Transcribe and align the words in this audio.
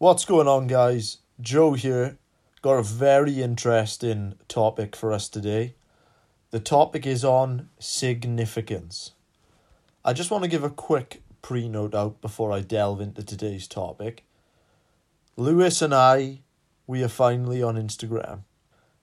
What's 0.00 0.24
going 0.24 0.48
on, 0.48 0.66
guys? 0.66 1.18
Joe 1.42 1.74
here. 1.74 2.16
Got 2.62 2.78
a 2.78 2.82
very 2.82 3.42
interesting 3.42 4.32
topic 4.48 4.96
for 4.96 5.12
us 5.12 5.28
today. 5.28 5.74
The 6.52 6.58
topic 6.58 7.06
is 7.06 7.22
on 7.22 7.68
significance. 7.78 9.10
I 10.02 10.14
just 10.14 10.30
want 10.30 10.42
to 10.42 10.48
give 10.48 10.64
a 10.64 10.70
quick 10.70 11.22
pre 11.42 11.68
note 11.68 11.94
out 11.94 12.22
before 12.22 12.50
I 12.50 12.60
delve 12.60 13.02
into 13.02 13.22
today's 13.22 13.68
topic. 13.68 14.24
Lewis 15.36 15.82
and 15.82 15.94
I, 15.94 16.40
we 16.86 17.04
are 17.04 17.08
finally 17.08 17.62
on 17.62 17.76
Instagram. 17.76 18.44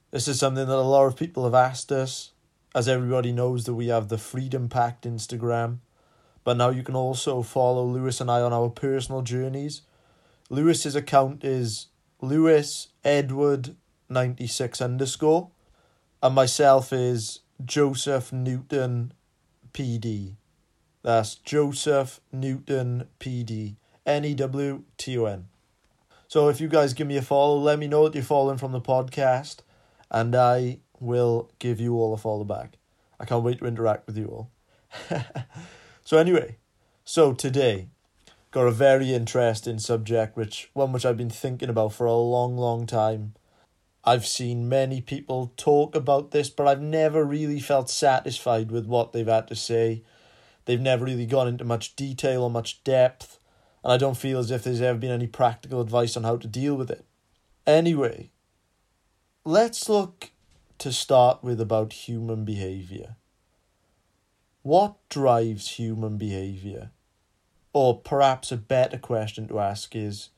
This 0.09 0.27
is 0.27 0.39
something 0.39 0.65
that 0.65 0.75
a 0.75 0.81
lot 0.81 1.05
of 1.05 1.15
people 1.15 1.43
have 1.43 1.53
asked 1.53 1.91
us, 1.91 2.31
as 2.73 2.87
everybody 2.87 3.31
knows 3.31 3.65
that 3.65 3.75
we 3.75 3.89
have 3.89 4.07
the 4.07 4.17
Freedom 4.17 4.67
Pact 4.67 5.05
Instagram. 5.05 5.77
But 6.43 6.57
now 6.57 6.71
you 6.71 6.81
can 6.81 6.95
also 6.95 7.43
follow 7.43 7.85
Lewis 7.85 8.19
and 8.19 8.31
I 8.31 8.41
on 8.41 8.51
our 8.51 8.69
personal 8.69 9.21
journeys. 9.21 9.83
Lewis's 10.49 10.95
account 10.95 11.43
is 11.43 11.87
Lewis 12.21 12.89
Edward 13.03 13.75
ninety 14.09 14.47
six 14.47 14.81
underscore, 14.81 15.49
and 16.23 16.33
myself 16.35 16.93
is 16.93 17.41
Joseph 17.63 18.31
Newton 18.31 19.13
PD. 19.73 20.35
That's 21.03 21.35
Joseph 21.35 22.19
Newton 22.31 23.07
PD. 23.19 23.75
N 24.05 24.23
E 24.23 24.33
W 24.35 24.83
T 24.97 25.17
O 25.17 25.25
N. 25.25 25.47
So 26.29 26.47
if 26.47 26.61
you 26.61 26.69
guys 26.69 26.93
give 26.93 27.07
me 27.07 27.17
a 27.17 27.21
follow, 27.21 27.57
let 27.57 27.77
me 27.77 27.87
know 27.87 28.05
that 28.05 28.15
you're 28.15 28.23
following 28.23 28.57
from 28.57 28.71
the 28.71 28.81
podcast, 28.81 29.57
and 30.09 30.33
I 30.33 30.79
will 30.99 31.51
give 31.59 31.79
you 31.81 31.95
all 31.95 32.13
a 32.13 32.17
follow 32.17 32.45
back. 32.45 32.77
I 33.19 33.25
can't 33.25 33.43
wait 33.43 33.59
to 33.59 33.65
interact 33.65 34.07
with 34.07 34.17
you 34.17 34.27
all. 34.27 34.51
so 36.05 36.17
anyway, 36.17 36.57
so 37.03 37.33
today 37.33 37.89
got 38.57 38.67
a 38.67 38.71
very 38.71 39.13
interesting 39.13 39.77
subject, 39.77 40.35
which 40.35 40.71
one 40.73 40.91
which 40.91 41.05
I've 41.05 41.15
been 41.15 41.29
thinking 41.29 41.69
about 41.69 41.93
for 41.93 42.07
a 42.07 42.15
long, 42.15 42.57
long 42.57 42.87
time. 42.87 43.35
I've 44.03 44.25
seen 44.25 44.67
many 44.67 44.99
people 44.99 45.53
talk 45.57 45.93
about 45.93 46.31
this, 46.31 46.49
but 46.49 46.67
I've 46.67 46.81
never 46.81 47.23
really 47.23 47.59
felt 47.59 47.87
satisfied 47.87 48.71
with 48.71 48.87
what 48.87 49.13
they've 49.13 49.27
had 49.27 49.47
to 49.49 49.55
say. 49.55 50.01
They've 50.65 50.81
never 50.81 51.05
really 51.05 51.27
gone 51.27 51.47
into 51.47 51.65
much 51.65 51.95
detail 51.95 52.41
or 52.41 52.49
much 52.49 52.83
depth, 52.83 53.37
and 53.83 53.93
I 53.93 53.97
don't 53.97 54.17
feel 54.17 54.39
as 54.39 54.49
if 54.49 54.63
there's 54.63 54.81
ever 54.81 54.97
been 54.97 55.11
any 55.11 55.27
practical 55.27 55.79
advice 55.79 56.17
on 56.17 56.23
how 56.23 56.37
to 56.37 56.47
deal 56.47 56.73
with 56.73 56.89
it. 56.89 57.05
Anyway, 57.67 58.31
let's 59.45 59.87
look 59.87 60.31
to 60.79 60.91
start 60.91 61.43
with 61.43 61.61
about 61.61 61.93
human 61.93 62.43
behavior. 62.43 63.17
What 64.63 64.95
drives 65.09 65.77
human 65.77 66.17
behavior? 66.17 66.89
Or 67.73 67.99
perhaps 67.99 68.51
a 68.51 68.57
better 68.57 68.97
question 68.97 69.47
to 69.47 69.59
ask 69.59 69.95
is 69.95 70.29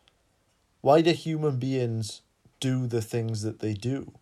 why 0.82 1.02
do 1.02 1.12
human 1.12 1.58
beings 1.58 2.22
do 2.60 2.88
the 2.88 3.02
things 3.02 3.42
that 3.42 3.60
they 3.60 3.74
do? 3.74 4.14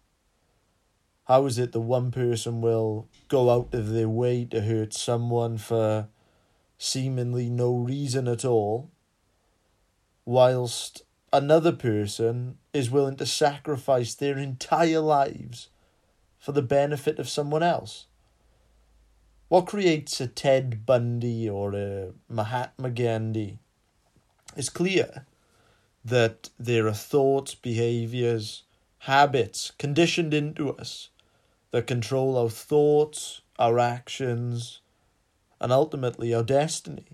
How 1.26 1.46
is 1.46 1.60
it 1.60 1.74
that 1.74 1.82
one 1.82 2.12
person 2.12 2.62
will 2.62 3.10
go 3.28 3.50
out 3.50 3.74
of 3.74 3.90
their 3.90 4.08
way 4.08 4.46
to 4.46 4.62
hurt 4.62 4.94
someone 4.94 5.58
for 5.58 6.08
seemingly 6.78 7.50
no 7.50 7.76
reason 7.76 8.28
at 8.28 8.46
all, 8.46 8.90
whilst 10.26 11.02
another 11.34 11.72
person 11.72 12.58
is 12.72 12.90
willing 12.90 13.18
to 13.18 13.26
sacrifice 13.26 14.16
their 14.16 14.38
entire 14.38 15.00
lives 15.02 15.70
for 16.40 16.54
the 16.54 16.62
benefit 16.62 17.20
of 17.20 17.28
someone 17.28 17.64
else? 17.64 18.06
What 19.50 19.66
creates 19.66 20.20
a 20.20 20.28
Ted 20.28 20.86
Bundy 20.86 21.50
or 21.50 21.74
a 21.74 22.12
Mahatma 22.28 22.90
Gandhi? 22.90 23.60
It's 24.58 24.68
clear 24.68 25.26
that 26.04 26.50
there 26.60 26.86
are 26.88 26.94
thoughts, 26.94 27.56
behaviors, 27.56 28.64
habits 29.00 29.72
conditioned 29.78 30.34
into 30.34 30.76
us 30.76 31.10
that 31.72 31.88
control 31.88 32.38
our 32.38 32.50
thoughts, 32.50 33.40
our 33.58 33.80
actions, 33.80 34.82
and 35.62 35.72
ultimately 35.72 36.34
our 36.34 36.44
destiny. 36.44 37.06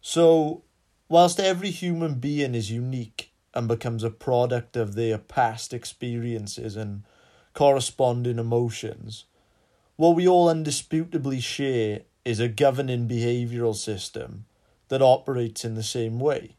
So, 0.00 0.62
whilst 1.06 1.38
every 1.38 1.70
human 1.70 2.14
being 2.14 2.54
is 2.54 2.70
unique 2.70 3.30
and 3.52 3.68
becomes 3.68 4.02
a 4.02 4.10
product 4.10 4.74
of 4.74 4.94
their 4.94 5.18
past 5.18 5.74
experiences 5.74 6.76
and 6.76 7.02
corresponding 7.52 8.38
emotions, 8.38 9.24
what 9.96 10.14
we 10.14 10.28
all 10.28 10.48
undisputably 10.48 11.42
share 11.42 12.02
is 12.24 12.38
a 12.38 12.48
governing 12.48 13.08
behavioural 13.08 13.74
system 13.74 14.44
that 14.88 15.02
operates 15.02 15.64
in 15.64 15.74
the 15.74 15.82
same 15.82 16.20
way. 16.20 16.56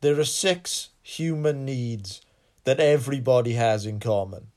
There 0.00 0.18
are 0.18 0.24
six 0.24 0.90
human 1.02 1.64
needs 1.64 2.22
that 2.64 2.80
everybody 2.80 3.52
has 3.52 3.86
in 3.86 4.00
common. 4.00 4.48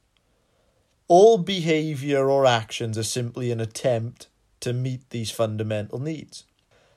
All 1.07 1.37
behaviour 1.37 2.29
or 2.29 2.45
actions 2.45 2.97
are 2.97 3.03
simply 3.03 3.51
an 3.51 3.59
attempt 3.59 4.27
to 4.61 4.73
meet 4.73 5.09
these 5.09 5.31
fundamental 5.31 5.99
needs. 5.99 6.45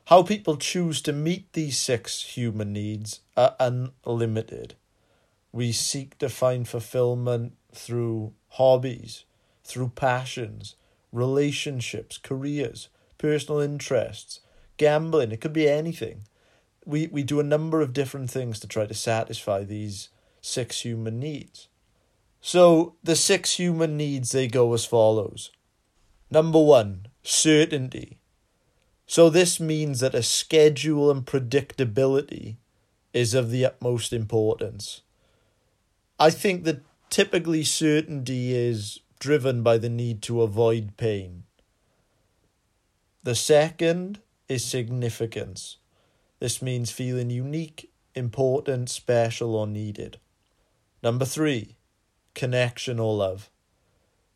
How 0.06 0.22
people 0.22 0.56
choose 0.56 1.00
to 1.02 1.12
meet 1.12 1.52
these 1.52 1.78
six 1.78 2.22
human 2.22 2.72
needs 2.72 3.20
are 3.36 3.56
unlimited. 3.58 4.74
We 5.52 5.72
seek 5.72 6.18
to 6.18 6.28
find 6.28 6.68
fulfillment 6.68 7.54
through 7.72 8.32
hobbies, 8.50 9.24
through 9.64 9.92
passions, 9.94 10.74
relationships, 11.12 12.18
careers, 12.18 12.88
personal 13.18 13.60
interests, 13.60 14.40
gambling, 14.76 15.30
it 15.30 15.40
could 15.40 15.52
be 15.52 15.68
anything. 15.68 16.22
We, 16.84 17.06
we 17.06 17.22
do 17.22 17.38
a 17.38 17.44
number 17.44 17.80
of 17.80 17.92
different 17.92 18.30
things 18.30 18.58
to 18.60 18.66
try 18.66 18.86
to 18.86 18.94
satisfy 18.94 19.62
these 19.62 20.08
six 20.40 20.80
human 20.80 21.20
needs. 21.20 21.68
So, 22.40 22.96
the 23.04 23.14
six 23.14 23.52
human 23.52 23.96
needs, 23.96 24.32
they 24.32 24.48
go 24.48 24.72
as 24.74 24.84
follows. 24.84 25.52
Number 26.28 26.60
one, 26.60 27.06
certainty. 27.22 28.18
So, 29.06 29.30
this 29.30 29.60
means 29.60 30.00
that 30.00 30.14
a 30.14 30.24
schedule 30.24 31.08
and 31.08 31.24
predictability 31.24 32.56
is 33.12 33.34
of 33.34 33.50
the 33.50 33.64
utmost 33.64 34.12
importance. 34.12 35.02
I 36.18 36.30
think 36.30 36.64
that 36.64 36.82
typically 37.10 37.62
certainty 37.62 38.54
is 38.54 39.00
driven 39.22 39.62
by 39.62 39.78
the 39.78 39.88
need 39.88 40.20
to 40.20 40.42
avoid 40.42 40.96
pain. 40.96 41.44
The 43.22 43.36
second 43.36 44.18
is 44.48 44.64
significance. 44.64 45.76
This 46.40 46.60
means 46.60 46.90
feeling 46.90 47.30
unique, 47.30 47.92
important, 48.16 48.90
special, 48.90 49.54
or 49.54 49.68
needed. 49.68 50.18
Number 51.04 51.24
three, 51.24 51.76
connection 52.34 52.98
or 52.98 53.14
love. 53.14 53.48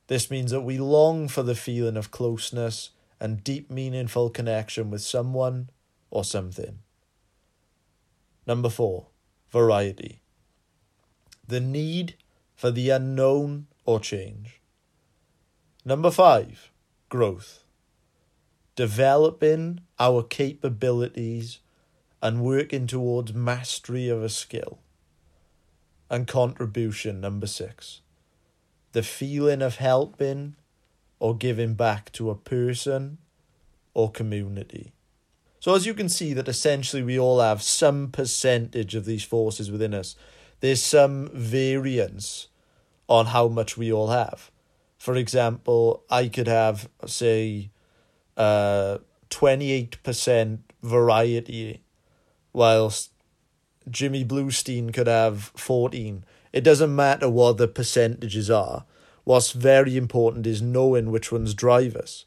This 0.07 0.31
means 0.31 0.53
that 0.53 0.61
we 0.61 0.79
long 0.79 1.27
for 1.27 1.43
the 1.43 1.57
feeling 1.57 1.97
of 1.97 2.13
closeness 2.13 2.91
and 3.19 3.43
deep, 3.43 3.69
meaningful 3.69 4.31
connection 4.31 4.89
with 4.89 5.03
someone 5.03 5.69
or 6.13 6.23
something. 6.23 6.79
Number 8.47 8.69
four, 8.69 9.09
variety. 9.51 10.21
The 11.49 11.59
need 11.59 12.15
for 12.55 12.71
the 12.71 12.91
unknown 12.91 13.67
or 13.85 13.99
change. 13.99 14.61
Number 15.87 16.11
five, 16.11 16.73
growth. 17.09 17.63
Developing 18.75 19.83
our 20.01 20.25
capabilities 20.25 21.61
and 22.21 22.43
working 22.43 22.89
towards 22.89 23.33
mastery 23.33 24.09
of 24.09 24.21
a 24.21 24.29
skill. 24.29 24.81
And 26.11 26.27
contribution, 26.27 27.21
number 27.21 27.47
six. 27.47 28.01
The 28.91 29.05
feeling 29.05 29.63
of 29.63 29.77
helping 29.77 30.57
or 31.21 31.37
giving 31.37 31.75
back 31.75 32.11
to 32.15 32.31
a 32.31 32.35
person 32.35 33.19
or 33.95 34.11
community. 34.11 34.93
So, 35.61 35.77
as 35.77 35.87
you 35.87 35.95
can 35.95 36.09
see, 36.09 36.33
that 36.33 36.49
essentially 36.49 37.05
we 37.05 37.17
all 37.17 37.39
have 37.39 37.63
some 37.63 38.09
percentage 38.11 38.97
of 38.97 39.05
these 39.05 39.23
forces 39.23 39.71
within 39.71 39.95
us. 39.95 40.17
There's 40.59 40.83
some 40.83 41.29
variance 41.33 42.49
on 43.09 43.27
how 43.27 43.47
much 43.47 43.77
we 43.77 43.93
all 43.93 44.09
have. 44.09 44.51
For 45.07 45.15
example, 45.15 46.03
I 46.11 46.27
could 46.27 46.49
have, 46.49 46.89
say, 47.07 47.71
uh, 48.37 48.99
28% 49.31 50.59
variety, 50.83 51.85
whilst 52.53 53.13
Jimmy 53.89 54.25
Bluestein 54.25 54.93
could 54.93 55.07
have 55.07 55.53
14. 55.55 56.25
It 56.53 56.63
doesn't 56.63 56.93
matter 56.93 57.31
what 57.31 57.57
the 57.57 57.69
percentages 57.69 58.51
are. 58.51 58.85
What's 59.23 59.53
very 59.53 59.97
important 59.97 60.45
is 60.45 60.61
knowing 60.61 61.13
which 61.13 61.31
ones 61.31 61.55
drive 61.55 61.95
us. 61.95 62.25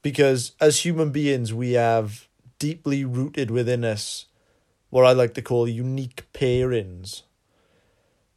Because 0.00 0.52
as 0.62 0.86
human 0.86 1.10
beings, 1.10 1.52
we 1.52 1.72
have 1.72 2.26
deeply 2.58 3.04
rooted 3.04 3.50
within 3.50 3.84
us 3.84 4.24
what 4.88 5.04
I 5.04 5.12
like 5.12 5.34
to 5.34 5.42
call 5.42 5.68
unique 5.68 6.24
pairings. 6.32 7.24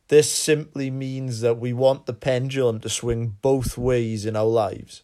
This 0.08 0.32
simply 0.32 0.92
means 0.92 1.42
that 1.42 1.58
we 1.58 1.74
want 1.74 2.06
the 2.06 2.14
pendulum 2.14 2.80
to 2.82 2.90
swing 2.90 3.38
both 3.42 3.78
ways 3.78 4.26
in 4.26 4.36
our 4.36 4.46
lives. 4.46 5.02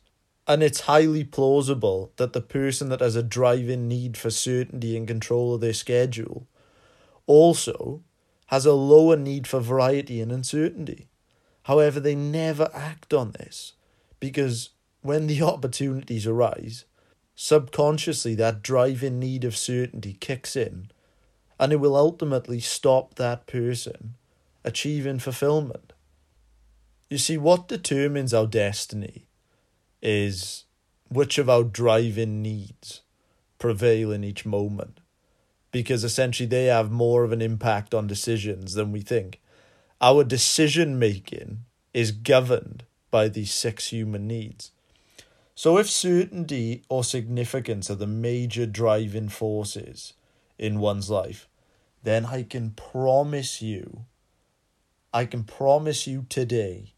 And 0.47 0.61
it's 0.61 0.81
highly 0.81 1.23
plausible 1.23 2.11
that 2.17 2.33
the 2.33 2.41
person 2.41 2.89
that 2.89 2.99
has 2.99 3.15
a 3.15 3.23
driving 3.23 3.87
need 3.87 4.15
for 4.15 4.29
certainty 4.29 4.95
and 4.95 5.07
control 5.07 5.55
of 5.55 5.61
their 5.61 5.73
schedule 5.73 6.47
also 7.25 8.03
has 8.47 8.65
a 8.65 8.73
lower 8.73 9.15
need 9.15 9.47
for 9.47 9.59
variety 9.59 10.21
and 10.21 10.31
uncertainty. 10.31 11.07
However, 11.63 11.99
they 11.99 12.15
never 12.15 12.69
act 12.73 13.13
on 13.13 13.31
this 13.31 13.73
because 14.19 14.69
when 15.01 15.27
the 15.27 15.41
opportunities 15.53 16.27
arise, 16.27 16.85
subconsciously 17.33 18.35
that 18.35 18.61
driving 18.61 19.19
need 19.19 19.45
of 19.45 19.57
certainty 19.57 20.13
kicks 20.13 20.55
in 20.55 20.91
and 21.59 21.71
it 21.71 21.77
will 21.77 21.95
ultimately 21.95 22.59
stop 22.59 23.15
that 23.15 23.47
person 23.47 24.15
achieving 24.63 25.19
fulfillment. 25.19 25.93
You 27.09 27.17
see, 27.17 27.37
what 27.37 27.67
determines 27.67 28.33
our 28.33 28.47
destiny 28.47 29.27
is 30.01 30.65
which 31.09 31.37
of 31.37 31.49
our 31.49 31.63
driving 31.63 32.41
needs 32.41 33.01
prevail 33.59 34.11
in 34.11 34.23
each 34.23 34.45
moment. 34.45 34.99
Because 35.71 36.03
essentially 36.03 36.47
they 36.47 36.65
have 36.65 36.91
more 36.91 37.23
of 37.23 37.31
an 37.31 37.41
impact 37.41 37.93
on 37.93 38.07
decisions 38.07 38.73
than 38.73 38.91
we 38.91 39.01
think. 39.01 39.39
Our 40.01 40.23
decision 40.23 40.99
making 40.99 41.59
is 41.93 42.11
governed 42.11 42.83
by 43.09 43.27
these 43.27 43.53
six 43.53 43.89
human 43.89 44.27
needs. 44.27 44.71
So, 45.53 45.77
if 45.77 45.89
certainty 45.89 46.83
or 46.89 47.03
significance 47.03 47.91
are 47.91 47.95
the 47.95 48.07
major 48.07 48.65
driving 48.65 49.29
forces 49.29 50.13
in 50.57 50.79
one's 50.79 51.09
life, 51.09 51.47
then 52.03 52.25
I 52.25 52.43
can 52.43 52.71
promise 52.71 53.61
you, 53.61 54.05
I 55.13 55.25
can 55.25 55.43
promise 55.43 56.07
you 56.07 56.25
today 56.29 56.93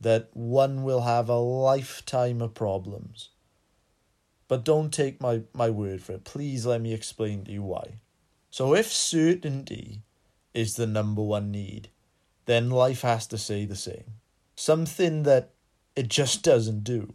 that 0.00 0.30
one 0.32 0.82
will 0.82 1.02
have 1.02 1.28
a 1.28 1.36
lifetime 1.36 2.40
of 2.40 2.54
problems. 2.54 3.30
But 4.48 4.64
don't 4.64 4.92
take 4.92 5.20
my, 5.20 5.42
my 5.52 5.70
word 5.70 6.02
for 6.02 6.12
it. 6.12 6.24
Please 6.24 6.64
let 6.64 6.80
me 6.80 6.92
explain 6.94 7.44
to 7.44 7.52
you 7.52 7.62
why. 7.62 7.98
So, 8.50 8.74
if 8.74 8.92
certainty 8.92 10.02
is 10.54 10.76
the 10.76 10.86
number 10.86 11.22
one 11.22 11.50
need, 11.50 11.90
then 12.46 12.70
life 12.70 13.02
has 13.02 13.26
to 13.26 13.38
say 13.38 13.64
the 13.64 13.76
same. 13.76 14.14
Something 14.54 15.24
that 15.24 15.50
it 15.94 16.08
just 16.08 16.42
doesn't 16.42 16.84
do. 16.84 17.14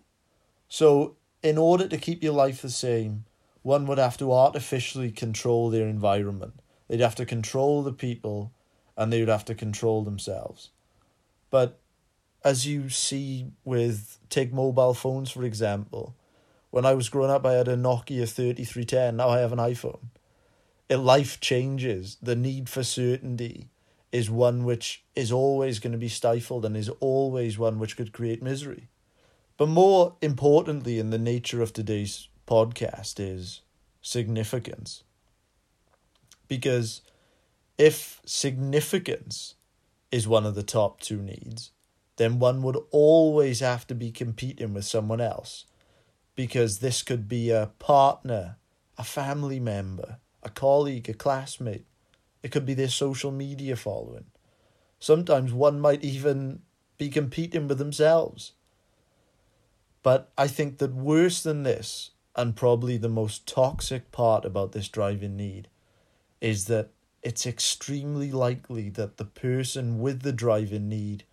So, 0.67 1.15
in 1.41 1.57
order 1.57 1.87
to 1.87 1.97
keep 1.97 2.21
your 2.21 2.33
life 2.33 2.61
the 2.61 2.69
same, 2.69 3.25
one 3.63 3.87
would 3.87 3.97
have 3.97 4.17
to 4.17 4.31
artificially 4.31 5.11
control 5.11 5.69
their 5.69 5.87
environment. 5.87 6.59
They'd 6.87 6.99
have 6.99 7.15
to 7.15 7.25
control 7.25 7.81
the 7.81 7.93
people 7.93 8.51
and 8.97 9.11
they 9.11 9.19
would 9.19 9.29
have 9.29 9.45
to 9.45 9.55
control 9.55 10.03
themselves. 10.03 10.69
But 11.49 11.79
as 12.43 12.65
you 12.65 12.89
see 12.89 13.47
with 13.63 14.17
take 14.29 14.51
mobile 14.51 14.93
phones 14.93 15.31
for 15.31 15.43
example, 15.43 16.15
when 16.69 16.85
I 16.85 16.93
was 16.93 17.09
growing 17.09 17.31
up 17.31 17.45
I 17.45 17.53
had 17.53 17.67
a 17.67 17.75
Nokia 17.75 18.27
3310, 18.27 19.15
now 19.17 19.29
I 19.29 19.39
have 19.39 19.51
an 19.51 19.59
iPhone. 19.59 20.05
It 20.89 20.97
life 20.97 21.39
changes. 21.39 22.17
The 22.21 22.35
need 22.35 22.67
for 22.67 22.83
certainty 22.83 23.69
is 24.11 24.29
one 24.29 24.65
which 24.65 25.03
is 25.15 25.31
always 25.31 25.79
going 25.79 25.93
to 25.93 25.97
be 25.97 26.09
stifled 26.09 26.65
and 26.65 26.75
is 26.75 26.89
always 26.99 27.57
one 27.57 27.79
which 27.79 27.95
could 27.95 28.11
create 28.11 28.43
misery. 28.43 28.89
But 29.57 29.69
more 29.69 30.15
importantly 30.21 30.99
in 30.99 31.11
the 31.11 31.17
nature 31.17 31.61
of 31.61 31.71
today's 31.71 32.27
podcast 32.47 33.19
is 33.19 33.61
significance. 34.01 35.03
Because 36.47 37.01
if 37.77 38.21
significance 38.25 39.55
is 40.11 40.27
one 40.27 40.45
of 40.45 40.55
the 40.55 40.63
top 40.63 40.99
two 40.99 41.21
needs, 41.21 41.71
then 42.17 42.39
one 42.39 42.61
would 42.61 42.77
always 42.91 43.61
have 43.61 43.87
to 43.87 43.95
be 43.95 44.11
competing 44.11 44.73
with 44.73 44.85
someone 44.85 45.21
else 45.21 45.65
because 46.35 46.79
this 46.79 47.03
could 47.03 47.27
be 47.27 47.49
a 47.49 47.71
partner, 47.79 48.57
a 48.97 49.03
family 49.03 49.59
member, 49.59 50.17
a 50.43 50.49
colleague, 50.49 51.09
a 51.09 51.13
classmate. 51.13 51.85
It 52.43 52.51
could 52.51 52.65
be 52.65 52.73
their 52.73 52.89
social 52.89 53.31
media 53.31 53.75
following. 53.75 54.25
Sometimes 54.99 55.53
one 55.53 55.79
might 55.79 56.03
even 56.03 56.61
be 56.97 57.09
competing 57.09 57.67
with 57.67 57.79
themselves. 57.79 58.53
But 60.03 60.31
I 60.37 60.47
think 60.47 60.77
that 60.77 60.93
worse 60.93 61.41
than 61.43 61.63
this, 61.63 62.11
and 62.35 62.55
probably 62.55 62.97
the 62.97 63.09
most 63.09 63.47
toxic 63.47 64.11
part 64.11 64.45
about 64.45 64.71
this 64.71 64.87
driving 64.87 65.35
need, 65.35 65.67
is 66.39 66.65
that 66.65 66.89
it's 67.23 67.45
extremely 67.45 68.31
likely 68.31 68.89
that 68.89 69.17
the 69.17 69.25
person 69.25 69.99
with 69.99 70.21
the 70.21 70.33
driving 70.33 70.89
need 70.89 71.23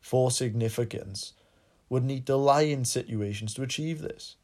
for 0.00 0.30
significance 0.30 1.32
would 1.88 2.04
need 2.04 2.26
to 2.26 2.36
lie 2.36 2.62
in 2.62 2.84
situations 2.84 3.54
to 3.54 3.62
achieve 3.62 4.00
this. 4.00 4.36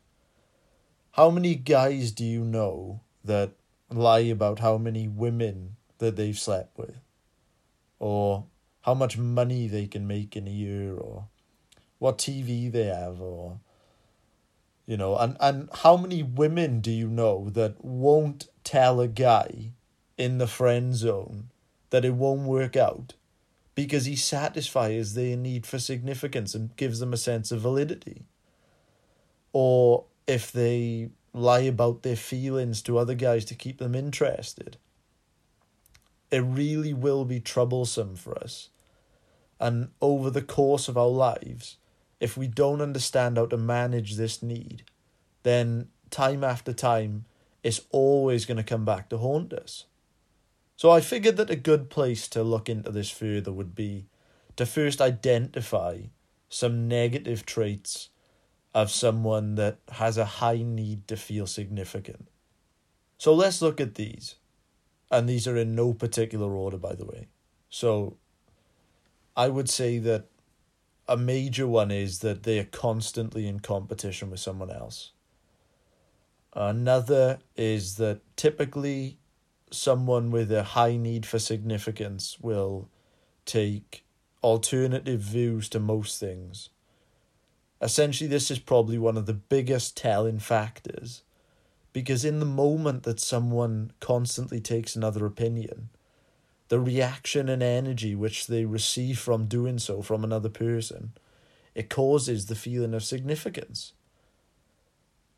How 1.13 1.31
many 1.31 1.55
guys 1.55 2.11
do 2.11 2.25
you 2.25 2.45
know 2.45 3.01
that 3.23 3.53
lie 3.91 4.21
about 4.21 4.61
how 4.61 4.79
many 4.79 5.07
women 5.07 5.77
that 5.99 6.17
they've 6.17 6.39
slept 6.39 6.77
with? 6.79 6.97
Or 7.99 8.47
how 8.85 8.95
much 8.95 9.17
money 9.17 9.67
they 9.67 9.87
can 9.87 10.07
make 10.07 10.37
in 10.37 10.47
a 10.47 10.51
year 10.51 10.95
or 10.97 11.27
what 11.99 12.19
TV 12.19 12.71
they 12.71 12.85
have 12.85 13.21
or 13.21 13.61
you 14.85 14.97
know 14.97 15.17
and 15.17 15.39
and 15.41 15.71
how 15.83 15.97
many 15.97 16.23
women 16.23 16.81
do 16.81 16.91
you 16.91 17.09
know 17.09 17.49
that 17.49 17.83
won't 17.83 18.49
tell 18.63 19.01
a 19.01 19.09
guy 19.09 19.71
in 20.17 20.39
the 20.39 20.47
friend 20.47 20.95
zone 20.95 21.51
that 21.91 22.05
it 22.05 22.15
won't 22.15 22.43
work 22.43 22.77
out 22.77 23.15
because 23.75 24.05
he 24.05 24.17
satisfies 24.17 25.15
their 25.15 25.37
need 25.37 25.67
for 25.67 25.79
significance 25.79 26.55
and 26.55 26.77
gives 26.77 27.01
them 27.01 27.13
a 27.13 27.17
sense 27.17 27.51
of 27.51 27.61
validity. 27.61 28.23
Or 29.53 30.05
if 30.27 30.53
they 30.53 31.11
lie 31.33 31.61
about 31.61 32.03
their 32.03 32.17
feelings 32.17 32.83
to 32.83 32.99
other 32.99 33.15
guys 33.15 33.45
to 33.47 33.55
keep 33.55 33.79
them 33.79 33.95
interested, 33.95 34.77
it 36.31 36.41
really 36.41 36.93
will 36.93 37.25
be 37.25 37.41
troublesome 37.41 38.17
for 38.17 38.39
us. 38.39 38.71
And 39.61 39.89
over 40.01 40.31
the 40.31 40.43
course 40.43 40.89
of 40.89 40.97
our 40.97 41.09
lives, 41.09 41.77
if 42.21 42.37
we 42.37 42.47
don't 42.47 42.81
understand 42.81 43.37
how 43.37 43.47
to 43.47 43.57
manage 43.57 44.17
this 44.17 44.43
need, 44.43 44.85
then 45.43 45.89
time 46.11 46.45
after 46.45 46.73
time, 46.73 47.25
it's 47.63 47.81
always 47.91 48.47
going 48.47 48.57
to 48.57 48.63
come 48.63 48.85
back 48.85 49.09
to 49.09 49.19
haunt 49.19 49.53
us. 49.53 49.85
So 50.77 50.91
I 50.91 51.01
figured 51.01 51.37
that 51.37 51.51
a 51.51 51.57
good 51.57 51.89
place 51.89 52.29
to 52.29 52.43
look 52.43 52.69
into 52.69 52.91
this 52.91 53.11
further 53.11 53.53
would 53.53 53.75
be 53.75 54.07
to 54.57 54.67
first 54.67 55.01
identify 55.01 56.03
some 56.49 56.89
negative 56.89 57.47
traits 57.47 58.11
of 58.75 58.91
someone 58.91 59.55
that 59.55 59.79
has 59.93 60.19
a 60.19 60.25
high 60.25 60.63
need 60.63 61.07
to 61.09 61.17
feel 61.17 61.47
significant. 61.47 62.29
So 63.19 63.33
let's 63.33 63.63
look 63.63 63.81
at 63.81 63.95
these. 63.95 64.35
And 65.11 65.29
these 65.29 65.47
are 65.47 65.57
in 65.57 65.75
no 65.75 65.95
particular 65.95 66.53
order, 66.53 66.77
by 66.77 66.95
the 66.95 67.05
way. 67.05 67.29
So 67.71 68.17
I 69.37 69.49
would 69.49 69.71
say 69.71 69.99
that 69.99 70.27
a 71.07 71.17
major 71.17 71.67
one 71.67 71.91
is 71.91 72.21
that 72.21 72.43
they 72.43 72.59
are 72.59 72.65
constantly 72.65 73.47
in 73.47 73.61
competition 73.61 74.31
with 74.31 74.41
someone 74.41 74.71
else. 74.71 75.13
Another 76.53 77.39
is 77.57 77.97
that 77.97 78.21
typically 78.37 79.19
someone 79.75 80.31
with 80.31 80.51
a 80.53 80.63
high 80.63 80.97
need 80.97 81.27
for 81.27 81.39
significance 81.39 82.39
will 82.41 82.89
take 83.45 84.05
alternative 84.43 85.21
views 85.21 85.69
to 85.71 85.81
most 85.81 86.21
things. 86.21 86.71
Essentially, 87.81 88.29
this 88.29 88.51
is 88.51 88.59
probably 88.59 88.99
one 88.99 89.17
of 89.17 89.27
the 89.27 89.35
biggest 89.35 89.97
telling 89.97 90.39
factors 90.39 91.23
because 91.93 92.25
in 92.25 92.41
the 92.41 92.47
moment 92.47 93.05
that 93.05 93.21
someone 93.21 93.93
constantly 94.01 94.61
takes 94.61 94.97
another 94.97 95.27
opinion, 95.27 95.91
the 96.69 96.81
reaction 96.81 97.49
and 97.49 97.63
energy 97.63 98.15
which 98.15 98.47
they 98.47 98.65
receive 98.65 99.19
from 99.19 99.47
doing 99.47 99.79
so 99.79 100.03
from 100.03 100.25
another 100.25 100.49
person, 100.49 101.13
it 101.75 101.91
causes 101.91 102.47
the 102.47 102.55
feeling 102.55 102.95
of 102.95 103.05
significance. 103.05 103.93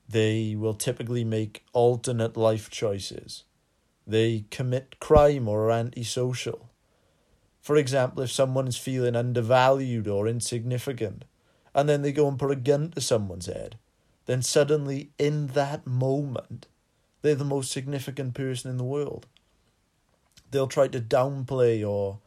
They 0.09 0.55
will 0.57 0.75
typically 0.75 1.25
make 1.25 1.65
alternate 1.73 2.37
life 2.37 2.71
choices 2.71 3.45
they 4.07 4.45
commit 4.51 5.01
crime 5.01 5.49
or 5.49 5.67
are 5.67 5.73
antisocial. 5.73 6.71
For 7.61 7.77
example, 7.77 8.23
if 8.23 8.31
someone 8.31 8.69
is 8.69 8.77
feeling 8.77 9.17
undervalued 9.17 10.07
or 10.07 10.29
insignificant, 10.29 11.25
and 11.75 11.89
then 11.89 12.03
they 12.03 12.13
go 12.13 12.29
and 12.29 12.39
put 12.39 12.53
a 12.53 12.57
gun 12.57 12.91
to 12.93 13.01
someone's 13.01 13.47
head, 13.47 13.77
then 14.27 14.43
suddenly 14.43 15.11
in 15.19 15.49
that 15.49 15.87
moment, 15.87 16.69
they're 17.23 17.35
the 17.35 17.45
most 17.45 17.73
significant 17.73 18.35
person 18.35 18.71
in 18.71 18.77
the 18.77 18.85
world. 18.85 19.27
They'll 20.51 20.69
try 20.69 20.89
to 20.89 21.01
downplay 21.01 21.87
or 21.87 22.21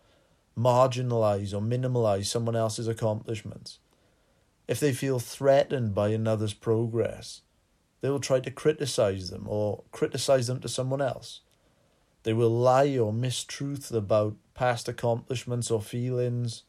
marginalize 0.57 1.53
or 1.53 1.61
minimalize 1.61 2.25
someone 2.25 2.55
else's 2.55 2.87
accomplishments. 2.87 3.79
If 4.67 4.79
they 4.79 4.93
feel 4.93 5.19
threatened 5.19 5.95
by 5.95 6.09
another's 6.09 6.53
progress, 6.53 7.41
they 8.01 8.09
will 8.09 8.19
try 8.19 8.39
to 8.41 8.51
criticize 8.51 9.29
them 9.29 9.45
or 9.47 9.83
criticize 9.91 10.47
them 10.47 10.59
to 10.59 10.69
someone 10.69 11.01
else. 11.01 11.41
They 12.29 12.33
will 12.33 12.51
lie 12.51 12.95
or 12.95 13.11
mistruth 13.11 13.91
about 13.91 14.35
past 14.53 14.87
accomplishments 14.87 15.71
or 15.71 15.81
feelings, 15.81 16.61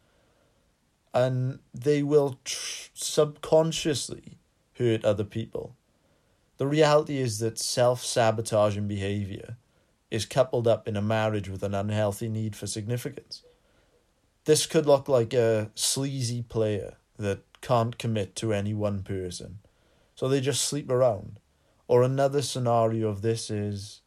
and 1.13 1.59
they 1.75 2.03
will 2.03 2.41
tr- 2.47 2.89
subconsciously 2.95 4.39
hurt 4.79 5.05
other 5.05 5.23
people. 5.23 5.77
The 6.57 6.67
reality 6.67 7.19
is 7.19 7.41
that 7.41 7.59
self 7.59 8.03
sabotaging 8.03 8.89
behavior 8.89 9.59
is 10.11 10.25
coupled 10.25 10.67
up 10.67 10.89
in 10.89 10.97
a 10.97 11.03
marriage 11.03 11.51
with 11.51 11.63
an 11.63 11.75
unhealthy 11.75 12.31
need 12.31 12.57
for 12.57 12.67
significance. 12.67 13.43
This 14.47 14.65
could 14.65 14.87
look 14.87 15.11
like 15.11 15.35
a 15.35 15.73
sleazy 15.75 16.41
player 16.41 16.97
that 17.19 17.43
can't 17.61 17.99
commit 17.99 18.35
to 18.37 18.55
any 18.55 18.73
one 18.73 19.03
person, 19.03 19.59
so 20.15 20.27
they 20.27 20.41
just 20.41 20.65
sleep 20.65 20.91
around. 20.91 21.39
Or 21.87 22.03
another 22.03 22.41
scenario 22.41 23.09
of 23.09 23.21
this 23.21 23.51
is 23.51 24.01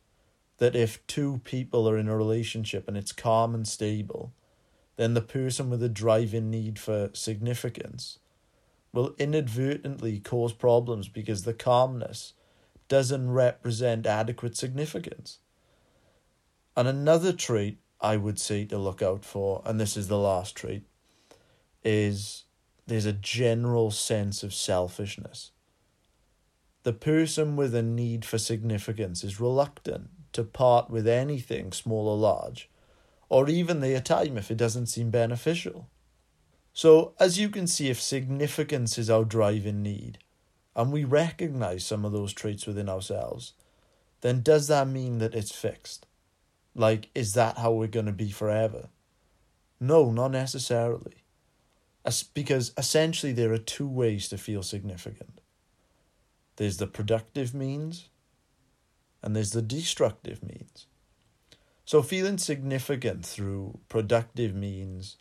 that 0.58 0.76
if 0.76 1.06
two 1.08 1.42
people 1.44 1.90
are 1.90 1.98
in 1.98 2.08
a 2.08 2.16
relationship 2.16 2.88
and 2.88 2.98
it's 2.98 3.12
calm 3.12 3.56
and 3.56 3.68
stable, 3.68 4.34
then 4.96 5.14
the 5.14 5.22
person 5.22 5.70
with 5.70 5.82
a 5.82 5.90
driving 5.90 6.50
need 6.50 6.78
for 6.78 7.10
significance 7.14 8.20
will 8.92 9.16
inadvertently 9.18 10.20
cause 10.20 10.54
problems 10.54 11.08
because 11.08 11.44
the 11.44 11.54
calmness 11.54 12.34
doesn't 12.88 13.32
represent 13.32 14.06
adequate 14.06 14.56
significance. 14.56 15.40
And 16.78 16.88
another 16.88 17.34
trait 17.34 17.80
I 18.00 18.18
would 18.18 18.40
say 18.40 18.66
to 18.66 18.78
look 18.78 19.02
out 19.02 19.26
for, 19.26 19.62
and 19.66 19.80
this 19.80 19.98
is 19.98 20.10
the 20.10 20.18
last 20.18 20.56
trait, 20.56 20.84
is 21.84 22.44
there's 22.86 23.06
a 23.06 23.14
general 23.14 23.92
sense 23.92 24.44
of 24.44 24.54
selfishness. 24.54 25.52
The 26.84 26.94
person 26.94 27.56
with 27.56 27.74
a 27.74 27.82
need 27.82 28.26
for 28.26 28.38
significance 28.38 29.24
is 29.24 29.40
reluctant 29.40 30.10
to 30.34 30.44
part 30.44 30.90
with 30.90 31.08
anything 31.08 31.72
small 31.72 32.08
or 32.08 32.18
large, 32.18 32.70
or 33.30 33.50
even 33.50 33.80
their 33.80 34.00
time 34.00 34.38
if 34.38 34.52
it 34.52 34.58
doesn't 34.58 34.88
seem 34.88 35.10
beneficial. 35.10 35.88
So, 36.74 37.14
as 37.20 37.40
you 37.40 37.50
can 37.50 37.68
see, 37.68 37.90
if 37.90 38.02
significance 38.02 38.98
is 38.98 39.10
our 39.10 39.24
driving 39.24 39.84
need, 39.84 40.18
and 40.76 40.92
we 40.92 41.04
recognize 41.04 41.86
some 41.86 42.04
of 42.04 42.12
those 42.12 42.34
traits 42.34 42.66
within 42.66 42.90
ourselves, 42.90 43.54
then 44.22 44.42
does 44.42 44.68
that 44.68 44.88
mean 44.88 45.20
that 45.20 45.36
it's 45.36 45.52
fixed? 45.52 46.08
Like, 46.76 47.10
is 47.14 47.34
that 47.34 47.60
how 47.60 47.72
we're 47.74 47.88
going 47.88 48.08
to 48.08 48.12
be 48.12 48.32
forever? 48.32 48.90
No, 49.80 50.12
not 50.12 50.32
necessarily. 50.32 51.24
As, 52.04 52.24
because 52.24 52.74
essentially, 52.78 53.34
there 53.34 53.54
are 53.54 53.60
two 53.60 53.88
ways 53.88 54.28
to 54.30 54.38
feel 54.38 54.64
significant 54.64 55.42
there's 56.56 56.78
the 56.78 56.88
productive 56.88 57.54
means, 57.54 58.10
and 59.24 59.36
there's 59.36 59.52
the 59.52 59.62
destructive 59.62 60.44
means. 60.44 60.86
So, 61.86 62.02
feeling 62.02 62.38
significant 62.38 63.26
through 63.26 63.80
productive 63.90 64.54
means 64.54 65.18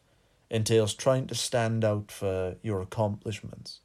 entails 0.50 0.92
trying 0.92 1.26
to 1.28 1.34
stand 1.34 1.84
out 1.84 2.10
for 2.10 2.56
your 2.62 2.80
accomplishments. 2.82 3.80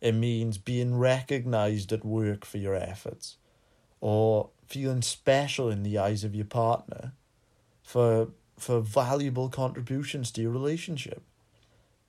It 0.00 0.12
means 0.12 0.58
being 0.58 0.98
recognized 0.98 1.92
at 1.92 2.04
work 2.04 2.44
for 2.44 2.58
your 2.58 2.74
efforts, 2.74 3.36
or 4.00 4.50
feeling 4.66 5.02
special 5.02 5.70
in 5.70 5.82
the 5.82 5.98
eyes 5.98 6.24
of 6.24 6.34
your 6.34 6.46
partner 6.46 7.12
for, 7.82 8.28
for 8.58 8.80
valuable 8.80 9.48
contributions 9.48 10.32
to 10.32 10.42
your 10.42 10.50
relationship. 10.50 11.22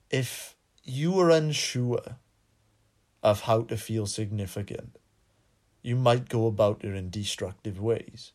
If 0.09 0.55
you 0.83 1.19
are 1.19 1.29
unsure 1.29 2.17
of 3.21 3.41
how 3.41 3.61
to 3.63 3.77
feel 3.77 4.07
significant, 4.07 4.97
you 5.83 5.97
might 5.97 6.29
go 6.29 6.47
about 6.47 6.83
it 6.83 6.95
in 6.95 7.09
destructive 7.09 7.79
ways. 7.79 8.31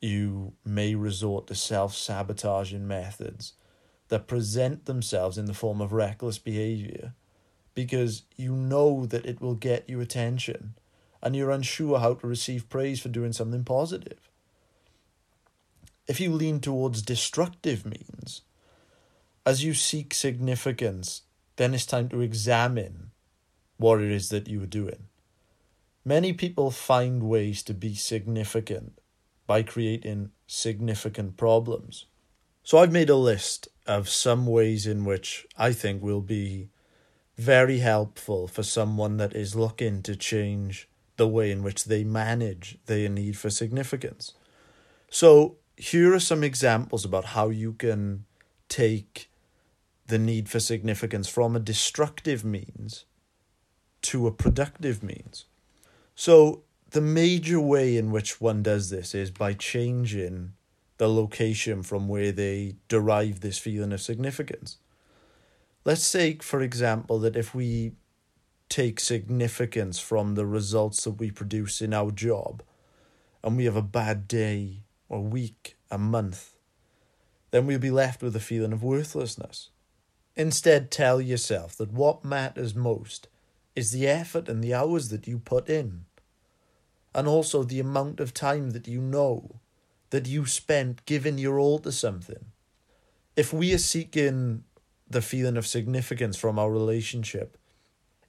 You 0.00 0.54
may 0.64 0.94
resort 0.94 1.48
to 1.48 1.54
self 1.54 1.94
sabotaging 1.94 2.86
methods 2.86 3.54
that 4.08 4.28
present 4.28 4.86
themselves 4.86 5.36
in 5.36 5.46
the 5.46 5.54
form 5.54 5.80
of 5.80 5.92
reckless 5.92 6.38
behavior 6.38 7.12
because 7.74 8.22
you 8.36 8.54
know 8.54 9.04
that 9.06 9.26
it 9.26 9.40
will 9.40 9.56
get 9.56 9.90
you 9.90 10.00
attention 10.00 10.74
and 11.20 11.34
you're 11.34 11.50
unsure 11.50 11.98
how 11.98 12.14
to 12.14 12.26
receive 12.26 12.68
praise 12.68 13.00
for 13.00 13.08
doing 13.08 13.32
something 13.32 13.64
positive. 13.64 14.30
If 16.06 16.20
you 16.20 16.30
lean 16.30 16.60
towards 16.60 17.02
destructive 17.02 17.84
means, 17.84 18.42
as 19.44 19.64
you 19.64 19.74
seek 19.74 20.14
significance, 20.14 21.22
then 21.56 21.74
it's 21.74 21.86
time 21.86 22.08
to 22.10 22.20
examine 22.20 23.10
what 23.76 24.00
it 24.00 24.12
is 24.12 24.28
that 24.28 24.46
you 24.46 24.62
are 24.62 24.66
doing. 24.66 25.08
Many 26.06 26.32
people 26.32 26.70
find 26.70 27.24
ways 27.24 27.64
to 27.64 27.74
be 27.74 27.96
significant 27.96 29.00
by 29.44 29.64
creating 29.64 30.30
significant 30.46 31.36
problems. 31.36 32.06
So 32.62 32.78
I've 32.78 32.92
made 32.92 33.10
a 33.10 33.16
list 33.16 33.66
of 33.88 34.08
some 34.08 34.46
ways 34.46 34.86
in 34.86 35.04
which 35.04 35.48
I 35.58 35.72
think 35.72 36.04
will 36.04 36.20
be 36.20 36.68
very 37.36 37.78
helpful 37.80 38.46
for 38.46 38.62
someone 38.62 39.16
that 39.16 39.34
is 39.34 39.56
looking 39.56 40.00
to 40.02 40.14
change 40.14 40.88
the 41.16 41.26
way 41.26 41.50
in 41.50 41.64
which 41.64 41.86
they 41.86 42.04
manage 42.04 42.78
their 42.86 43.08
need 43.08 43.36
for 43.36 43.50
significance. 43.50 44.32
So, 45.10 45.56
here 45.76 46.14
are 46.14 46.20
some 46.20 46.44
examples 46.44 47.04
about 47.04 47.24
how 47.24 47.48
you 47.48 47.72
can 47.72 48.26
take 48.68 49.28
the 50.06 50.18
need 50.18 50.48
for 50.48 50.60
significance 50.60 51.28
from 51.28 51.56
a 51.56 51.60
destructive 51.60 52.44
means 52.44 53.06
to 54.02 54.28
a 54.28 54.32
productive 54.32 55.02
means. 55.02 55.46
So, 56.18 56.62
the 56.90 57.02
major 57.02 57.60
way 57.60 57.98
in 57.98 58.10
which 58.10 58.40
one 58.40 58.62
does 58.62 58.88
this 58.88 59.14
is 59.14 59.30
by 59.30 59.52
changing 59.52 60.54
the 60.96 61.08
location 61.08 61.82
from 61.82 62.08
where 62.08 62.32
they 62.32 62.76
derive 62.88 63.40
this 63.40 63.58
feeling 63.58 63.92
of 63.92 64.00
significance. 64.00 64.78
Let's 65.84 66.02
say, 66.02 66.38
for 66.38 66.62
example, 66.62 67.18
that 67.18 67.36
if 67.36 67.54
we 67.54 67.92
take 68.70 68.98
significance 68.98 69.98
from 69.98 70.34
the 70.34 70.46
results 70.46 71.04
that 71.04 71.12
we 71.12 71.30
produce 71.30 71.82
in 71.82 71.92
our 71.92 72.10
job 72.10 72.62
and 73.44 73.58
we 73.58 73.66
have 73.66 73.76
a 73.76 73.82
bad 73.82 74.26
day 74.26 74.84
or 75.10 75.20
week, 75.20 75.76
a 75.90 75.98
month, 75.98 76.56
then 77.50 77.66
we'll 77.66 77.78
be 77.78 77.90
left 77.90 78.22
with 78.22 78.34
a 78.34 78.40
feeling 78.40 78.72
of 78.72 78.82
worthlessness. 78.82 79.68
Instead, 80.34 80.90
tell 80.90 81.20
yourself 81.20 81.76
that 81.76 81.92
what 81.92 82.24
matters 82.24 82.74
most 82.74 83.28
is 83.76 83.92
the 83.92 84.08
effort 84.08 84.48
and 84.48 84.64
the 84.64 84.74
hours 84.74 85.10
that 85.10 85.28
you 85.28 85.38
put 85.38 85.68
in, 85.68 86.06
and 87.14 87.28
also 87.28 87.62
the 87.62 87.78
amount 87.78 88.18
of 88.18 88.34
time 88.34 88.70
that 88.70 88.88
you 88.88 89.00
know 89.00 89.60
that 90.10 90.26
you 90.26 90.46
spent 90.46 91.04
giving 91.04 91.38
your 91.38 91.58
all 91.58 91.78
to 91.78 91.92
something. 91.92 92.46
If 93.36 93.52
we 93.52 93.74
are 93.74 93.78
seeking 93.78 94.64
the 95.08 95.22
feeling 95.22 95.56
of 95.56 95.66
significance 95.66 96.36
from 96.36 96.58
our 96.58 96.70
relationship, 96.70 97.58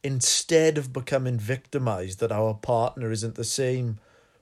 instead 0.03 0.77
of 0.77 0.93
becoming 0.93 1.39
victimized 1.39 2.19
that 2.19 2.31
our 2.31 2.53
partner 2.53 3.11
isn't 3.11 3.35
the 3.35 3.43
same 3.43 3.99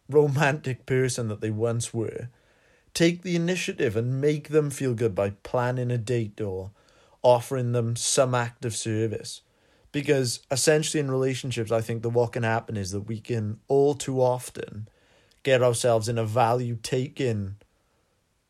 romantic 0.09 0.85
person 0.85 1.27
that 1.27 1.41
they 1.41 1.51
once 1.51 1.93
were, 1.93 2.29
take 2.93 3.21
the 3.21 3.35
initiative 3.35 3.95
and 3.95 4.21
make 4.21 4.50
them 4.50 4.69
feel 4.69 4.93
good 4.93 5.13
by 5.13 5.31
planning 5.43 5.91
a 5.91 5.97
date 5.97 6.39
or 6.41 6.71
offering 7.21 7.71
them 7.71 7.95
some 7.95 8.35
act 8.35 8.65
of 8.65 8.75
service. 8.75 9.41
Because 9.95 10.41
essentially, 10.51 10.99
in 10.99 11.09
relationships, 11.09 11.71
I 11.71 11.79
think 11.79 12.01
that 12.01 12.09
what 12.09 12.33
can 12.33 12.43
happen 12.43 12.75
is 12.75 12.91
that 12.91 13.07
we 13.07 13.21
can 13.21 13.61
all 13.69 13.93
too 13.93 14.19
often 14.19 14.89
get 15.41 15.63
ourselves 15.63 16.09
in 16.09 16.17
a 16.17 16.25
value 16.25 16.75
taking 16.83 17.55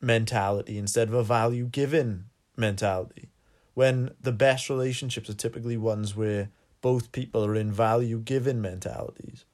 mentality 0.02 0.80
instead 0.80 1.08
of 1.08 1.14
a 1.14 1.24
value 1.24 1.68
given 1.68 2.32
mentality 2.58 3.30
when 3.76 4.10
the 4.20 4.32
best 4.32 4.72
relationships 4.72 5.30
are 5.30 5.36
typically 5.36 5.78
ones 5.78 6.16
where 6.16 6.50
both 6.82 7.12
people 7.12 7.46
are 7.46 7.54
in 7.54 7.72
value 7.72 8.18
given 8.18 8.60
mentalities. 8.60 9.46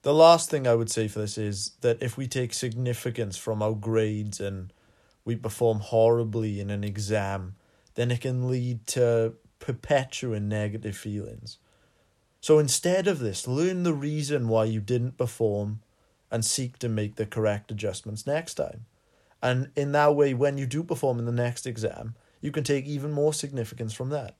The 0.00 0.14
last 0.14 0.48
thing 0.48 0.66
I 0.66 0.74
would 0.74 0.90
say 0.90 1.06
for 1.06 1.18
this 1.18 1.36
is 1.36 1.72
that 1.82 2.02
if 2.02 2.16
we 2.16 2.28
take 2.28 2.54
significance 2.54 3.36
from 3.36 3.60
our 3.60 3.74
grades 3.74 4.40
and 4.40 4.72
we 5.26 5.36
perform 5.36 5.80
horribly 5.80 6.60
in 6.60 6.70
an 6.70 6.82
exam, 6.82 7.56
then 7.94 8.10
it 8.10 8.22
can 8.22 8.48
lead 8.48 8.86
to 8.86 9.34
perpetual 9.60 10.40
negative 10.40 10.96
feelings. 10.96 11.58
So 12.40 12.58
instead 12.58 13.06
of 13.06 13.18
this, 13.20 13.46
learn 13.46 13.82
the 13.82 13.94
reason 13.94 14.48
why 14.48 14.64
you 14.64 14.80
didn't 14.80 15.18
perform 15.18 15.80
and 16.30 16.44
seek 16.44 16.78
to 16.78 16.88
make 16.88 17.16
the 17.16 17.26
correct 17.26 17.70
adjustments 17.70 18.26
next 18.26 18.54
time. 18.54 18.86
And 19.42 19.70
in 19.76 19.92
that 19.92 20.16
way, 20.16 20.34
when 20.34 20.58
you 20.58 20.66
do 20.66 20.82
perform 20.82 21.18
in 21.18 21.26
the 21.26 21.32
next 21.32 21.66
exam, 21.66 22.14
you 22.40 22.50
can 22.50 22.64
take 22.64 22.86
even 22.86 23.12
more 23.12 23.34
significance 23.34 23.92
from 23.92 24.10
that. 24.10 24.36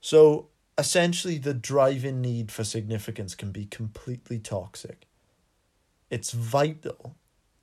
So 0.00 0.48
essentially, 0.76 1.38
the 1.38 1.54
driving 1.54 2.20
need 2.20 2.50
for 2.50 2.64
significance 2.64 3.34
can 3.34 3.52
be 3.52 3.66
completely 3.66 4.38
toxic. 4.38 5.06
It's 6.10 6.32
vital 6.32 7.14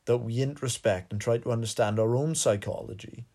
that 0.06 0.18
we 0.18 0.42
introspect 0.42 1.12
and 1.12 1.20
try 1.20 1.38
to 1.38 1.52
understand 1.52 2.00
our 2.00 2.16
own 2.16 2.34
psychology 2.34 3.26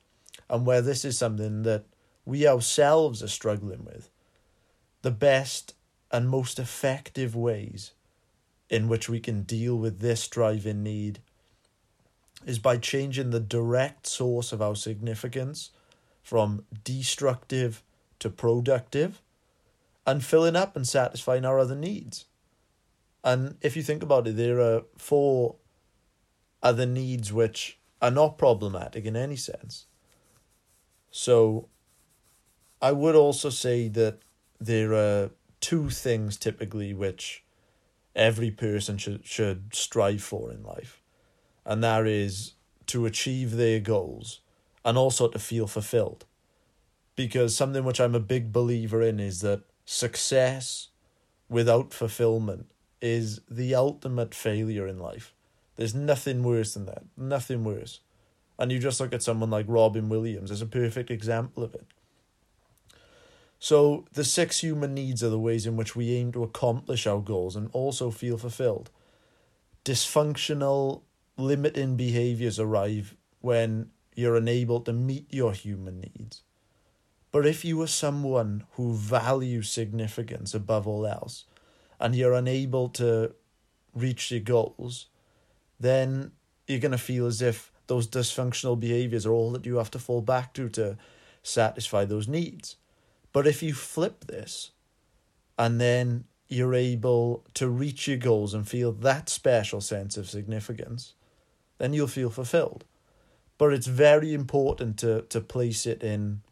and 0.48 0.64
where 0.66 0.80
this 0.80 1.04
is 1.04 1.18
something 1.18 1.62
that 1.62 1.84
we 2.24 2.46
ourselves 2.46 3.22
are 3.22 3.28
struggling 3.28 3.84
with. 3.84 4.10
The 5.02 5.10
best 5.10 5.74
and 6.10 6.28
most 6.28 6.58
effective 6.58 7.34
ways 7.34 7.92
in 8.68 8.88
which 8.88 9.08
we 9.08 9.20
can 9.20 9.42
deal 9.42 9.76
with 9.76 10.00
this 10.00 10.28
driving 10.28 10.82
need 10.82 11.20
is 12.46 12.58
by 12.58 12.76
changing 12.76 13.30
the 13.30 13.40
direct 13.40 14.06
source 14.06 14.52
of 14.52 14.62
our 14.62 14.74
significance 14.74 15.70
from 16.22 16.64
destructive 16.84 17.82
to 18.18 18.30
productive 18.30 19.20
and 20.06 20.24
filling 20.24 20.56
up 20.56 20.76
and 20.76 20.86
satisfying 20.86 21.44
our 21.44 21.58
other 21.58 21.74
needs. 21.74 22.26
And 23.24 23.56
if 23.60 23.76
you 23.76 23.82
think 23.82 24.02
about 24.02 24.26
it, 24.26 24.36
there 24.36 24.60
are 24.60 24.82
four 24.96 25.56
other 26.62 26.86
needs 26.86 27.32
which 27.32 27.78
are 28.00 28.10
not 28.10 28.38
problematic 28.38 29.04
in 29.04 29.16
any 29.16 29.36
sense. 29.36 29.86
So 31.10 31.68
I 32.82 32.90
would 32.90 33.14
also 33.14 33.48
say 33.48 33.86
that 33.88 34.18
there 34.60 34.92
are 34.92 35.30
two 35.60 35.88
things 35.88 36.36
typically 36.36 36.92
which 36.92 37.44
every 38.16 38.50
person 38.50 38.98
should 38.98 39.24
should 39.24 39.72
strive 39.72 40.22
for 40.22 40.50
in 40.50 40.64
life. 40.64 41.00
And 41.64 41.82
that 41.84 42.08
is 42.08 42.54
to 42.86 43.06
achieve 43.06 43.52
their 43.52 43.78
goals 43.78 44.40
and 44.84 44.98
also 44.98 45.28
to 45.28 45.38
feel 45.38 45.68
fulfilled. 45.68 46.26
Because 47.14 47.56
something 47.56 47.84
which 47.84 48.00
I'm 48.00 48.16
a 48.16 48.20
big 48.20 48.52
believer 48.52 49.00
in 49.00 49.20
is 49.20 49.40
that 49.42 49.62
success 49.84 50.88
without 51.48 51.94
fulfillment 51.94 52.66
is 53.00 53.40
the 53.48 53.76
ultimate 53.76 54.34
failure 54.34 54.88
in 54.88 54.98
life. 54.98 55.34
There's 55.76 55.94
nothing 55.94 56.42
worse 56.42 56.74
than 56.74 56.86
that. 56.86 57.04
Nothing 57.16 57.62
worse. 57.62 58.00
And 58.58 58.72
you 58.72 58.78
just 58.78 59.00
look 59.00 59.12
at 59.12 59.22
someone 59.22 59.50
like 59.50 59.66
Robin 59.68 60.08
Williams 60.08 60.50
as 60.50 60.62
a 60.62 60.66
perfect 60.66 61.10
example 61.10 61.62
of 61.62 61.74
it. 61.74 61.86
So, 63.64 64.06
the 64.12 64.24
six 64.24 64.58
human 64.58 64.92
needs 64.92 65.22
are 65.22 65.28
the 65.28 65.38
ways 65.38 65.68
in 65.68 65.76
which 65.76 65.94
we 65.94 66.16
aim 66.16 66.32
to 66.32 66.42
accomplish 66.42 67.06
our 67.06 67.20
goals 67.20 67.54
and 67.54 67.70
also 67.72 68.10
feel 68.10 68.36
fulfilled. 68.36 68.90
Dysfunctional, 69.84 71.02
limiting 71.36 71.94
behaviors 71.94 72.58
arrive 72.58 73.14
when 73.40 73.92
you're 74.16 74.34
unable 74.34 74.80
to 74.80 74.92
meet 74.92 75.32
your 75.32 75.52
human 75.52 76.00
needs. 76.00 76.42
But 77.30 77.46
if 77.46 77.64
you 77.64 77.80
are 77.82 77.86
someone 77.86 78.64
who 78.72 78.94
values 78.94 79.70
significance 79.70 80.54
above 80.54 80.88
all 80.88 81.06
else, 81.06 81.44
and 82.00 82.16
you're 82.16 82.34
unable 82.34 82.88
to 82.88 83.32
reach 83.94 84.32
your 84.32 84.40
goals, 84.40 85.06
then 85.78 86.32
you're 86.66 86.80
going 86.80 86.90
to 86.90 86.98
feel 86.98 87.26
as 87.26 87.40
if 87.40 87.70
those 87.86 88.08
dysfunctional 88.08 88.80
behaviors 88.80 89.24
are 89.24 89.30
all 89.32 89.52
that 89.52 89.66
you 89.66 89.76
have 89.76 89.92
to 89.92 90.00
fall 90.00 90.20
back 90.20 90.52
to 90.54 90.68
to 90.70 90.98
satisfy 91.44 92.04
those 92.04 92.26
needs. 92.26 92.74
But 93.32 93.46
if 93.46 93.62
you 93.62 93.74
flip 93.74 94.26
this 94.26 94.72
and 95.58 95.80
then 95.80 96.24
you're 96.48 96.74
able 96.74 97.44
to 97.54 97.68
reach 97.68 98.06
your 98.06 98.18
goals 98.18 98.52
and 98.52 98.68
feel 98.68 98.92
that 98.92 99.28
special 99.28 99.80
sense 99.80 100.16
of 100.16 100.28
significance, 100.28 101.14
then 101.78 101.92
you'll 101.92 102.06
feel 102.08 102.30
fulfilled. 102.30 102.84
But 103.56 103.72
it's 103.72 103.86
very 103.86 104.34
important 104.34 104.98
to, 104.98 105.22
to 105.22 105.40
place 105.40 105.86
it 105.86 106.02
in 106.02 106.42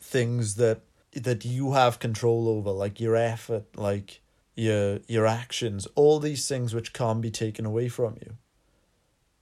things 0.00 0.56
that 0.56 0.80
that 1.14 1.44
you 1.44 1.72
have 1.72 1.98
control 1.98 2.48
over, 2.48 2.70
like 2.70 2.98
your 2.98 3.16
effort, 3.16 3.64
like 3.76 4.22
your 4.54 5.00
your 5.08 5.26
actions, 5.26 5.86
all 5.94 6.18
these 6.18 6.48
things 6.48 6.74
which 6.74 6.92
can't 6.92 7.20
be 7.20 7.30
taken 7.30 7.66
away 7.66 7.88
from 7.88 8.16
you. 8.20 8.36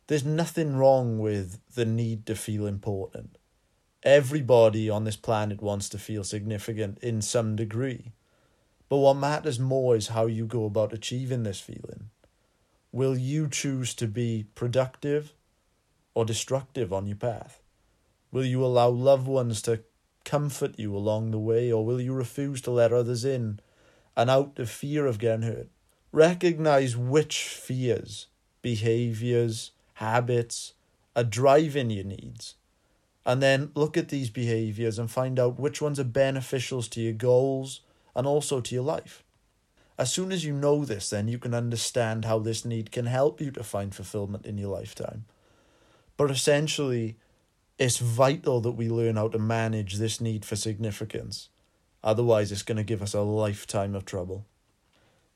There's 0.08 0.24
nothing 0.24 0.76
wrong 0.76 1.20
with 1.20 1.60
the 1.74 1.84
need 1.84 2.26
to 2.26 2.34
feel 2.34 2.66
important. 2.66 3.38
Everybody 4.02 4.88
on 4.88 5.04
this 5.04 5.16
planet 5.16 5.60
wants 5.60 5.90
to 5.90 5.98
feel 5.98 6.24
significant 6.24 6.98
in 7.00 7.20
some 7.20 7.54
degree. 7.54 8.12
But 8.88 8.96
what 8.96 9.14
matters 9.14 9.60
more 9.60 9.94
is 9.94 10.08
how 10.08 10.26
you 10.26 10.46
go 10.46 10.64
about 10.64 10.94
achieving 10.94 11.42
this 11.42 11.60
feeling. 11.60 12.08
Will 12.92 13.16
you 13.16 13.46
choose 13.46 13.94
to 13.94 14.08
be 14.08 14.46
productive 14.54 15.34
or 16.14 16.24
destructive 16.24 16.92
on 16.92 17.06
your 17.06 17.16
path? 17.16 17.60
Will 18.32 18.44
you 18.44 18.64
allow 18.64 18.88
loved 18.88 19.26
ones 19.26 19.60
to 19.62 19.84
comfort 20.24 20.78
you 20.78 20.96
along 20.96 21.30
the 21.30 21.38
way, 21.38 21.70
or 21.70 21.84
will 21.84 22.00
you 22.00 22.14
refuse 22.14 22.60
to 22.62 22.70
let 22.70 22.92
others 22.92 23.24
in 23.24 23.60
and 24.16 24.30
out 24.30 24.58
of 24.58 24.70
fear 24.70 25.06
of 25.06 25.18
getting 25.18 25.42
hurt? 25.42 25.68
Recognize 26.10 26.96
which 26.96 27.42
fears, 27.42 28.28
behaviors, 28.62 29.72
habits 29.94 30.72
are 31.14 31.24
driving 31.24 31.90
your 31.90 32.04
needs. 32.04 32.54
And 33.30 33.40
then 33.40 33.70
look 33.76 33.96
at 33.96 34.08
these 34.08 34.28
behaviors 34.28 34.98
and 34.98 35.08
find 35.08 35.38
out 35.38 35.60
which 35.60 35.80
ones 35.80 36.00
are 36.00 36.04
beneficials 36.04 36.90
to 36.90 37.00
your 37.00 37.12
goals 37.12 37.80
and 38.16 38.26
also 38.26 38.60
to 38.60 38.74
your 38.74 38.82
life. 38.82 39.22
As 39.96 40.12
soon 40.12 40.32
as 40.32 40.44
you 40.44 40.52
know 40.52 40.84
this, 40.84 41.10
then 41.10 41.28
you 41.28 41.38
can 41.38 41.54
understand 41.54 42.24
how 42.24 42.40
this 42.40 42.64
need 42.64 42.90
can 42.90 43.06
help 43.06 43.40
you 43.40 43.52
to 43.52 43.62
find 43.62 43.94
fulfillment 43.94 44.46
in 44.46 44.58
your 44.58 44.70
lifetime. 44.76 45.26
But 46.16 46.32
essentially, 46.32 47.18
it's 47.78 47.98
vital 47.98 48.60
that 48.62 48.72
we 48.72 48.88
learn 48.88 49.14
how 49.14 49.28
to 49.28 49.38
manage 49.38 49.94
this 49.94 50.20
need 50.20 50.44
for 50.44 50.56
significance. 50.56 51.50
Otherwise, 52.02 52.50
it's 52.50 52.64
going 52.64 52.78
to 52.78 52.82
give 52.82 53.00
us 53.00 53.14
a 53.14 53.20
lifetime 53.20 53.94
of 53.94 54.04
trouble. 54.04 54.44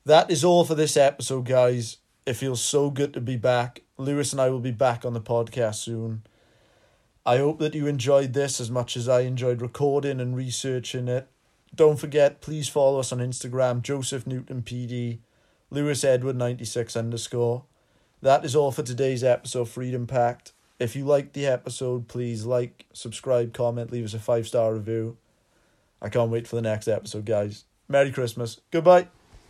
That 0.03 0.29
is 0.29 0.43
all 0.43 0.65
for 0.65 0.75
this 0.75 0.97
episode, 0.97 1.45
guys. 1.45 1.95
It 2.25 2.33
feels 2.33 2.61
so 2.61 2.89
good 2.89 3.13
to 3.13 3.21
be 3.21 3.37
back. 3.37 3.83
Lewis 3.97 4.33
and 4.33 4.41
I 4.41 4.49
will 4.49 4.59
be 4.59 4.71
back 4.71 5.05
on 5.05 5.13
the 5.13 5.21
podcast 5.21 5.75
soon. 5.75 6.23
I 7.25 7.37
hope 7.37 7.59
that 7.59 7.73
you 7.73 7.87
enjoyed 7.87 8.33
this 8.33 8.61
as 8.61 8.69
much 8.69 8.95
as 8.95 9.09
I 9.09 9.21
enjoyed 9.21 9.61
recording 9.61 10.19
and 10.19 10.35
researching 10.35 11.07
it. 11.07 11.27
Don't 11.73 11.99
forget, 11.99 12.39
please 12.39 12.69
follow 12.69 12.99
us 12.99 13.11
on 13.11 13.17
Instagram, 13.19 13.81
Joseph 13.81 14.27
Newton 14.27 14.61
PD, 14.61 15.19
Lewis 15.71 16.03
Edward 16.03 16.35
96 16.35 16.95
underscore. 16.95 17.63
That 18.21 18.45
is 18.45 18.55
all 18.55 18.71
for 18.71 18.83
today's 18.83 19.23
episode, 19.23 19.69
Freedom 19.69 20.05
Pact. 20.07 20.53
If 20.79 20.95
you 20.95 21.05
liked 21.05 21.33
the 21.33 21.47
episode, 21.47 22.07
please 22.07 22.45
like, 22.45 22.85
subscribe, 22.93 23.53
comment, 23.53 23.91
leave 23.91 24.05
us 24.05 24.13
a 24.13 24.19
five 24.19 24.47
star 24.47 24.73
review. 24.73 25.17
I 26.01 26.09
can't 26.09 26.31
wait 26.31 26.47
for 26.47 26.55
the 26.55 26.61
next 26.61 26.87
episode, 26.87 27.25
guys. 27.25 27.65
Merry 27.87 28.11
Christmas. 28.11 28.61
Goodbye. 28.71 29.14